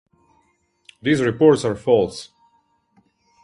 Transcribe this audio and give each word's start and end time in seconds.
These 1.03 1.21
reports 1.21 1.63
are 1.63 1.75
false. 1.75 2.29